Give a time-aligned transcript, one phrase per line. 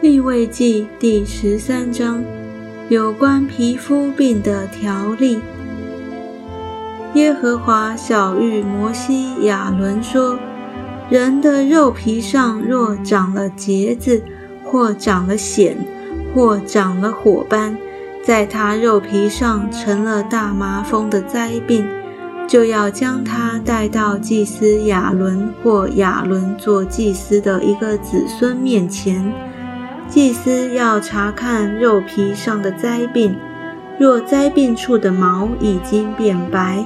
[0.00, 2.22] 立位记第十三章
[2.88, 5.40] 有关皮肤病的条例。
[7.14, 10.38] 耶和华小谕摩西、亚伦说
[11.10, 14.22] ：“人的肉皮上若长了疖子，
[14.62, 15.74] 或长了癣，
[16.32, 17.76] 或长了火斑，
[18.22, 21.84] 在他肉皮上成了大麻风的灾病，
[22.46, 29.32] 就要将他带到祭司亚伦或亚伦做祭司的一个子孙面前。”
[30.08, 33.36] 祭司要查看肉皮上的灾病，
[33.98, 36.84] 若灾病处的毛已经变白，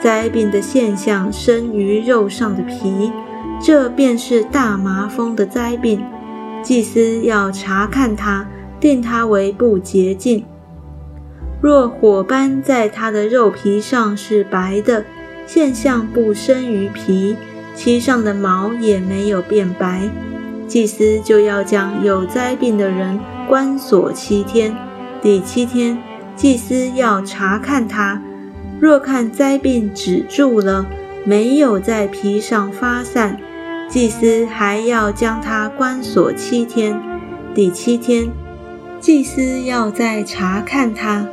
[0.00, 3.12] 灾病的现象生于肉上的皮，
[3.62, 6.04] 这便是大麻风的灾病。
[6.62, 8.48] 祭司要查看它，
[8.80, 10.44] 定它为不洁净。
[11.60, 15.04] 若火斑在它的肉皮上是白的，
[15.46, 17.36] 现象不生于皮，
[17.74, 20.10] 其上的毛也没有变白。
[20.66, 24.74] 祭司就要将有灾病的人关锁七天，
[25.22, 25.98] 第七天，
[26.34, 28.20] 祭司要查看他，
[28.80, 30.86] 若看灾病止住了，
[31.24, 33.38] 没有在皮上发散，
[33.88, 37.00] 祭司还要将他关锁七天，
[37.54, 38.28] 第七天，
[39.00, 41.26] 祭司要再查看他，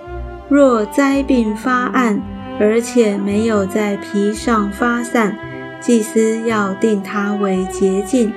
[0.49, 2.21] 若灾病发暗，
[2.59, 5.35] 而且没有在皮上发散，
[5.79, 8.31] 祭司要定他为洁净。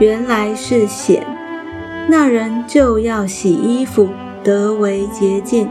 [0.00, 1.24] 原来是险，
[2.08, 4.08] 那人就要洗衣服，
[4.42, 5.68] 得为洁净。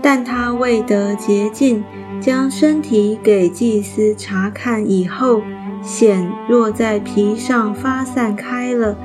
[0.00, 1.84] 但他未得洁净，
[2.20, 5.42] 将身体给祭司查看以后，
[5.82, 8.96] 险若在皮上发散开了，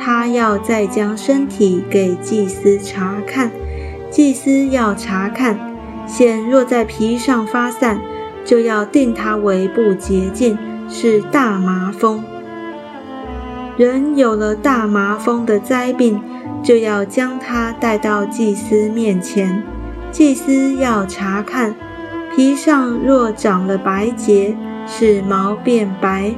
[0.00, 3.50] 他要再将身体给祭司查看。
[4.10, 5.58] 祭司要查看，
[6.06, 8.00] 险若在皮上发散，
[8.44, 10.56] 就要定他为不洁净，
[10.88, 12.24] 是大麻风。
[13.76, 16.20] 人有了大麻风的灾病，
[16.62, 19.62] 就要将他带到祭司面前。
[20.12, 21.74] 祭司要查看
[22.36, 24.56] 皮上若长了白结，
[24.86, 26.32] 使毛变白，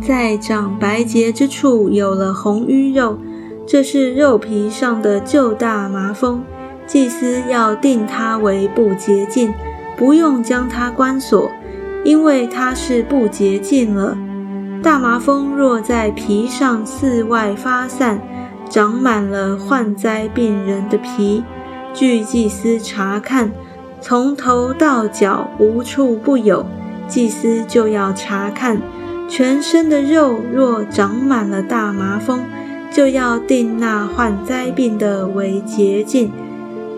[0.00, 3.18] 在长白结之处有了红瘀肉，
[3.66, 6.44] 这是肉皮上的旧大麻风。
[6.86, 9.52] 祭司要定他为不洁净，
[9.96, 11.50] 不用将他关锁，
[12.04, 14.16] 因为他是不洁净了。
[14.82, 18.20] 大麻风若在皮上四外发散，
[18.70, 21.44] 长满了患灾病人的皮，
[21.92, 23.50] 据祭司查看，
[24.00, 26.64] 从头到脚无处不有，
[27.06, 28.80] 祭司就要查看
[29.28, 30.40] 全身的肉。
[30.50, 32.40] 若长满了大麻风，
[32.90, 36.32] 就要定那患灾病的为洁净，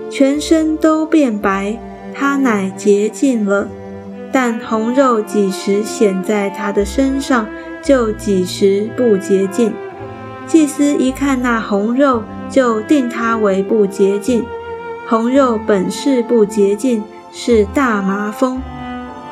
[0.09, 1.77] 全身都变白，
[2.15, 3.67] 他乃洁净了。
[4.33, 7.47] 但红肉几时显在他的身上？
[7.83, 9.75] 就几时不洁净，
[10.47, 14.45] 祭司一看那红肉，就定他为不洁净。
[15.09, 18.63] 红肉本是不洁净，是大麻风。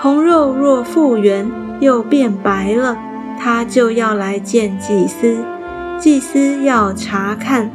[0.01, 2.99] 红肉若复原，又变白了，
[3.39, 5.37] 他就要来见祭司。
[5.97, 7.71] 祭司要查看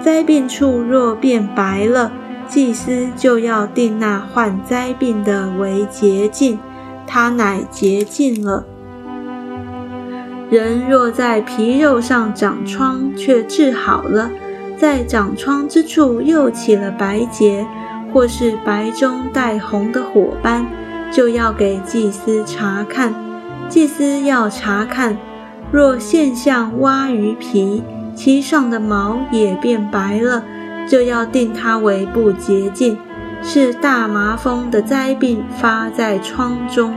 [0.00, 2.12] 灾病处，若变白了，
[2.48, 6.58] 祭司就要定那患灾病的为洁净，
[7.06, 8.64] 他乃洁净了。
[10.50, 14.30] 人若在皮肉上长疮，却治好了，
[14.76, 17.66] 在长疮之处又起了白结，
[18.12, 20.66] 或是白中带红的火斑，
[21.10, 23.14] 就要给祭司查看。
[23.70, 25.16] 祭司要查看，
[25.70, 27.82] 若现象挖于皮，
[28.14, 30.44] 其上的毛也变白了，
[30.92, 32.98] 就要定它为不洁净，
[33.42, 36.92] 是大麻风的灾病发在疮中。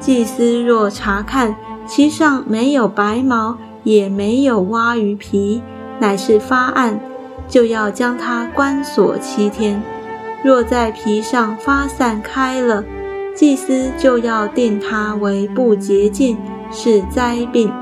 [0.00, 1.54] 祭司若查看，
[1.86, 5.62] 其上没有白毛，也没有蛙鱼皮，
[6.00, 6.98] 乃是发暗，
[7.46, 9.80] 就要将它关锁七天。
[10.42, 12.82] 若在皮上发散开了，
[13.36, 16.36] 祭司就要定它为不洁净，
[16.72, 17.72] 是灾病。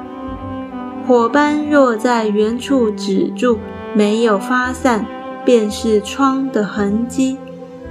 [1.06, 3.58] 火斑若在原处止住，
[3.94, 5.06] 没有发散，
[5.46, 7.38] 便是疮的痕迹，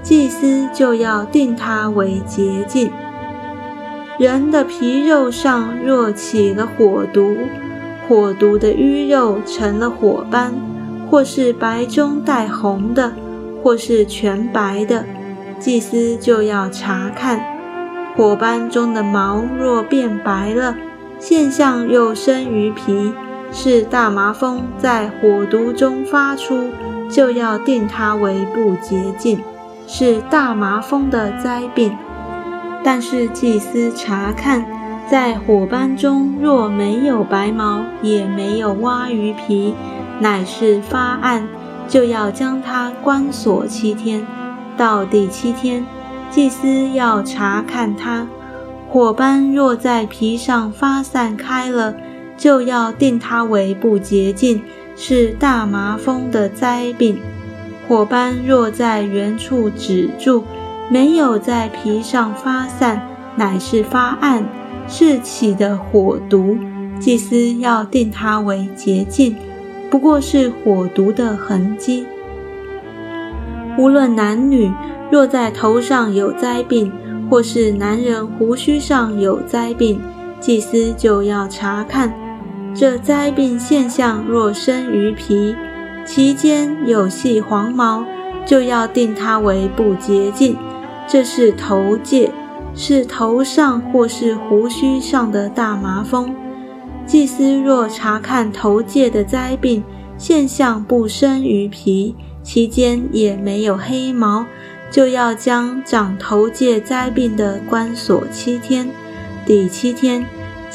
[0.04, 2.92] 祭司就要定它为洁净。
[4.19, 7.36] 人的皮肉上若起了火毒，
[8.07, 10.54] 火毒的瘀肉成了火斑，
[11.10, 13.13] 或是白中带红的，
[13.63, 15.06] 或是全白的，
[15.58, 17.40] 祭司就要查看。
[18.16, 20.75] 火斑中的毛若变白了，
[21.19, 23.13] 现象又生于皮，
[23.57, 26.72] 是大麻风在火毒中发出，
[27.10, 29.42] 就要定它为不洁净，
[29.88, 31.96] 是大麻风的灾病。
[32.84, 34.66] 但是祭司查看，
[35.10, 39.74] 在火斑中若没有白毛，也没有蛙鱼皮，
[40.19, 41.48] 乃是发暗，
[41.88, 44.28] 就要将它关锁七天。
[44.75, 45.86] 到第七天，
[46.30, 48.28] 祭司要查看它，
[48.90, 51.96] 火斑若在皮上发散开了，
[52.38, 54.62] 就要定它为不洁净，
[54.96, 57.18] 是大麻风的灾病。
[57.88, 60.44] 火斑若在原处止住，
[60.90, 64.44] 没有在皮上发散，乃是发暗，
[64.88, 66.58] 是起的火毒。
[67.00, 69.36] 祭司要定它为洁净，
[69.90, 72.06] 不过是火毒的痕迹。
[73.78, 74.72] 无论男女，
[75.12, 76.92] 若在头上有灾病，
[77.30, 80.00] 或是男人胡须上有灾病，
[80.40, 82.14] 祭司就要查看
[82.75, 84.24] 这灾病现象。
[84.27, 85.56] 若生于皮，
[86.06, 88.06] 其间有细黄毛，
[88.45, 90.57] 就要定它为不洁净。
[91.07, 92.30] 这是头疥，
[92.75, 96.36] 是头上或是胡须上的大麻风。
[97.06, 99.83] 祭司若查看头疥的灾病
[100.18, 104.45] 现象不生于皮，其间也没有黑毛，
[104.89, 108.89] 就要将长头疥灾病的关锁七天。
[109.45, 110.25] 第七天，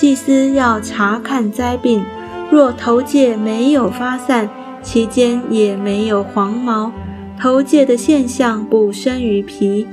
[0.00, 2.02] 祭司要查看灾病，
[2.50, 4.48] 若头疥没有发散，
[4.82, 6.90] 其间也没有黄毛，
[7.38, 9.86] 头疥的现象不生于皮，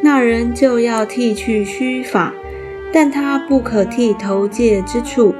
[0.00, 2.32] 那人就要剃去须发。
[2.94, 5.34] 但他不可剃头戒之处，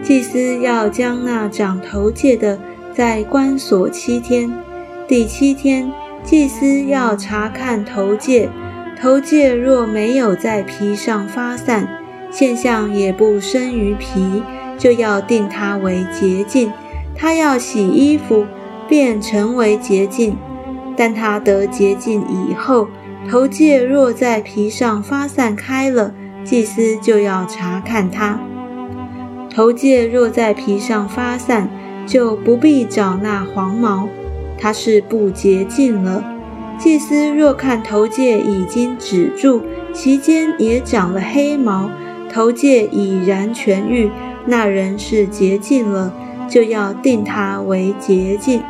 [0.00, 2.56] 祭司要将那长头戒的
[2.94, 4.48] 在关锁七天。
[5.08, 5.90] 第七天，
[6.22, 8.48] 祭司要查看头戒，
[8.96, 11.88] 头戒若没有在皮上发散，
[12.30, 14.42] 现象也不生于皮，
[14.78, 16.70] 就要定它为洁净。
[17.14, 18.46] 他要洗衣服，
[18.88, 20.36] 便成为洁净。
[20.96, 22.88] 但他得洁净以后，
[23.30, 26.12] 头戒若在皮上发散开了。
[26.44, 28.40] 祭司就要查看它，
[29.54, 31.68] 头戒若在皮上发散，
[32.06, 34.08] 就不必找那黄毛，
[34.56, 36.24] 它是不洁净了。
[36.78, 41.90] 祭司若看头戒已经止住，其间也长了黑毛，
[42.32, 44.10] 头疥已然痊愈，
[44.46, 46.12] 那人是洁净了，
[46.48, 48.62] 就要定他为洁净。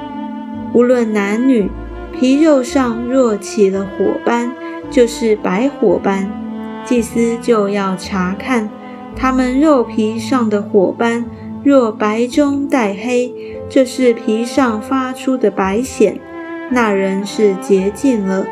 [0.73, 1.71] 无论男女，
[2.19, 4.53] 皮肉上若起了火斑，
[4.91, 6.31] 就是白火斑。
[6.85, 8.71] 祭司就要查看
[9.15, 11.27] 他们肉皮上的火斑，
[11.63, 13.33] 若白中带黑，
[13.69, 16.15] 这是皮上发出的白癣，
[16.71, 18.47] 那人是洁净了。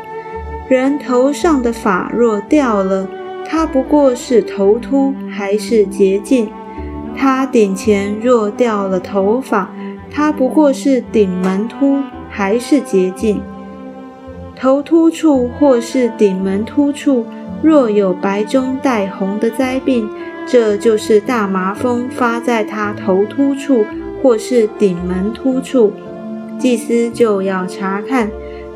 [0.69, 3.07] 人头上的发若掉了，
[3.49, 6.49] 他不过是头秃，还是洁净。
[7.15, 9.73] 他顶前若掉了头发，
[10.11, 13.41] 他不过是顶门秃，还是洁净。
[14.55, 17.25] 头秃处或是顶门秃处。
[17.63, 20.07] 若有白中带红的灾病，
[20.45, 23.83] 这就是大麻风发在他头突处
[24.21, 25.91] 或是顶门突处，
[26.59, 28.29] 祭司就要查看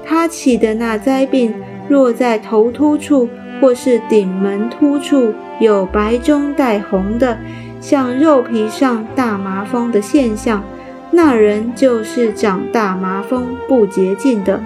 [0.03, 1.53] 他起的那灾病。
[1.88, 3.27] 若在头突处
[3.61, 7.37] 或是顶门突处有白中带红的，
[7.79, 10.63] 像肉皮上大麻风的现象，
[11.11, 14.59] 那人就是长大麻风不洁净的，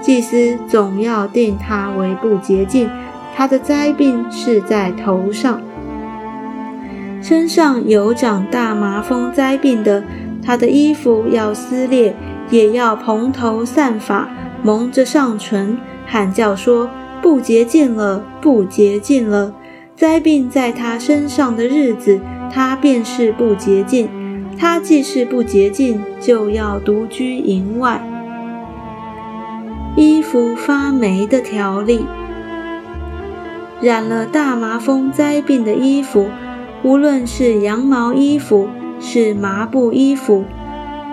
[0.00, 2.90] 祭司总要定他为不洁净。
[3.36, 5.60] 他的灾病是在头上，
[7.22, 10.02] 身上有长大麻风灾病的，
[10.44, 12.14] 他的衣服要撕裂，
[12.50, 14.28] 也要蓬头散发，
[14.62, 16.90] 蒙着上唇，喊叫说
[17.22, 19.54] ：“不洁净了，不洁净了！”
[19.96, 24.08] 灾病在他身上的日子，他便是不洁净。
[24.58, 28.02] 他既是不洁净，就要独居营外。
[29.96, 32.04] 衣服发霉的条例。
[33.80, 36.26] 染了大麻风灾病的衣服，
[36.82, 38.68] 无论是羊毛衣服，
[39.00, 40.44] 是麻布衣服，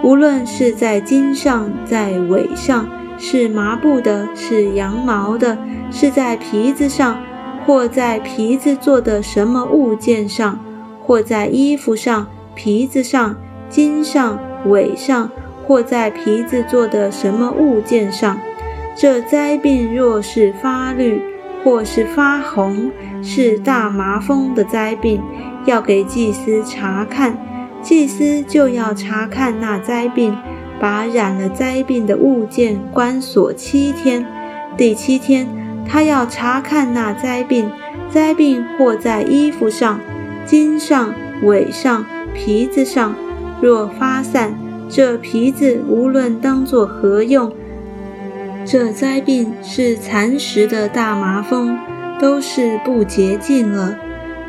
[0.04, 2.88] 无论是在襟上、在尾上，
[3.18, 5.58] 是麻布的，是羊毛的，
[5.92, 7.18] 是在皮子上，
[7.66, 10.60] 或在皮子做的什么物件上，
[11.02, 13.36] 或在衣服上、皮子上、
[13.70, 15.30] 襟上、尾上，
[15.66, 18.38] 或在皮子做的什么物件上，
[18.96, 21.22] 这灾病若是发绿。
[21.64, 25.22] 或是发红，是大麻风的灾病，
[25.66, 27.36] 要给祭司查看。
[27.82, 30.38] 祭司就要查看那灾病，
[30.80, 34.26] 把染了灾病的物件关锁七天。
[34.76, 35.48] 第七天，
[35.88, 37.70] 他要查看那灾病。
[38.10, 40.00] 灾病或在衣服上、
[40.46, 43.14] 襟上、尾上、皮子上，
[43.62, 44.56] 若发散，
[44.88, 47.52] 这皮子无论当作何用。
[48.66, 51.78] 这灾病是蚕食的大麻风，
[52.20, 53.98] 都是不洁净了。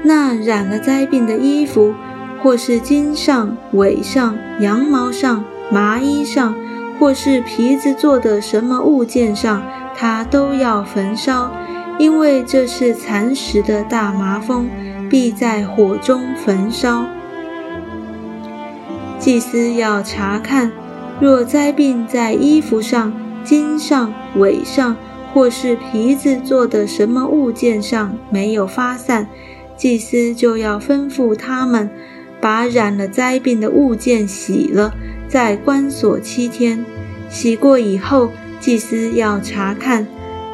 [0.05, 1.95] 那染了灾病的衣服，
[2.41, 6.55] 或是襟上、尾上、羊毛上、麻衣上，
[6.99, 9.63] 或是皮子做的什么物件上，
[9.95, 11.53] 他都要焚烧，
[11.99, 14.69] 因为这是蚕食的大麻风，
[15.11, 17.05] 必在火中焚烧。
[19.19, 20.73] 祭司要查看，
[21.21, 23.13] 若灾病在衣服上、
[23.45, 24.97] 襟上、尾上，
[25.35, 29.29] 或是皮子做的什么物件上没有发散，
[29.77, 31.91] 祭司就要吩咐他们。
[32.41, 34.95] 把染了灾病的物件洗了，
[35.29, 36.85] 在关锁七天。
[37.29, 40.07] 洗过以后，祭司要查看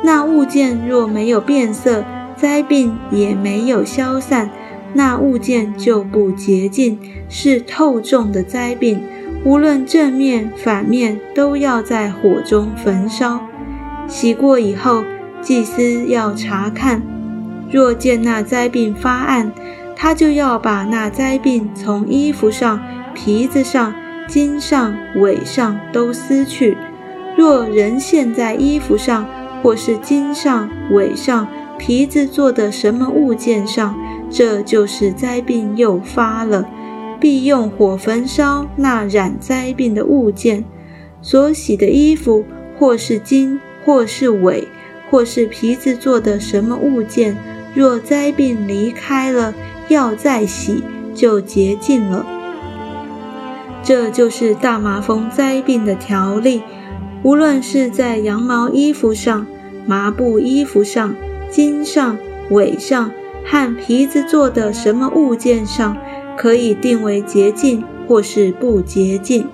[0.02, 2.04] 那物件，若没有变色，
[2.36, 4.50] 灾病也没有消散，
[4.92, 9.00] 那物件就不洁净，是透重的灾病。
[9.44, 13.40] 无论正面反面，都要在火中焚烧。
[14.08, 15.04] 洗过以后，
[15.40, 17.00] 祭司要查看，
[17.70, 19.52] 若见那灾病发暗。
[19.96, 22.80] 他就要把那灾病从衣服上、
[23.14, 23.94] 皮子上、
[24.26, 26.76] 襟上、尾上都撕去。
[27.36, 29.26] 若人现在衣服上，
[29.62, 31.46] 或是襟上、尾上、
[31.78, 33.94] 皮子做的什么物件上，
[34.30, 36.68] 这就是灾病又发了，
[37.18, 40.64] 必用火焚烧那染灾病的物件。
[41.22, 42.44] 所洗的衣服，
[42.78, 44.68] 或是襟，或是尾，
[45.10, 47.36] 或是皮子做的什么物件，
[47.74, 49.54] 若灾病离开了。
[49.88, 50.82] 要再洗，
[51.14, 52.24] 就洁净了。
[53.84, 56.62] 这就是大麻风灾病的条例。
[57.22, 59.46] 无论是在羊毛衣服上、
[59.86, 61.14] 麻布衣服上、
[61.50, 62.16] 襟上、
[62.50, 63.10] 尾上
[63.44, 65.96] 和皮子做的什么物件上，
[66.36, 69.46] 可以定为洁净或是不洁净。